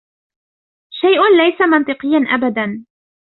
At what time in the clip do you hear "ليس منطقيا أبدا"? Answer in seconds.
1.37-2.85